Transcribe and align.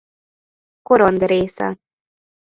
Korond 0.85 1.19
része. 1.21 1.77